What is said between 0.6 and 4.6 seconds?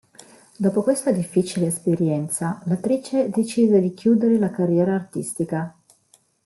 questa difficile esperienza, l'attrice decise di chiudere la